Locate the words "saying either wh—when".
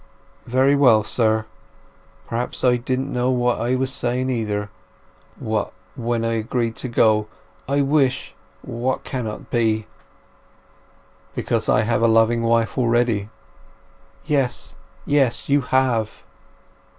3.93-6.25